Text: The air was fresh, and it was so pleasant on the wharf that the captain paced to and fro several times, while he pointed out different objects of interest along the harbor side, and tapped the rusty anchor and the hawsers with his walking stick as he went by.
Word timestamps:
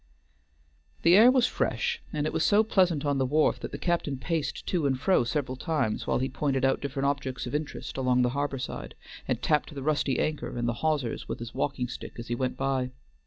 The 1.03 1.15
air 1.15 1.29
was 1.29 1.45
fresh, 1.45 2.01
and 2.11 2.25
it 2.25 2.33
was 2.33 2.43
so 2.43 2.63
pleasant 2.63 3.05
on 3.05 3.19
the 3.19 3.25
wharf 3.27 3.59
that 3.59 3.71
the 3.71 3.77
captain 3.77 4.17
paced 4.17 4.65
to 4.65 4.87
and 4.87 4.99
fro 4.99 5.23
several 5.23 5.55
times, 5.55 6.07
while 6.07 6.17
he 6.17 6.27
pointed 6.27 6.65
out 6.65 6.81
different 6.81 7.05
objects 7.05 7.45
of 7.45 7.53
interest 7.53 7.97
along 7.97 8.23
the 8.23 8.29
harbor 8.33 8.57
side, 8.57 8.95
and 9.27 9.43
tapped 9.43 9.75
the 9.75 9.83
rusty 9.83 10.17
anchor 10.17 10.57
and 10.57 10.67
the 10.67 10.73
hawsers 10.81 11.29
with 11.29 11.37
his 11.37 11.53
walking 11.53 11.87
stick 11.87 12.13
as 12.17 12.29
he 12.29 12.33
went 12.33 12.57
by. 12.57 12.89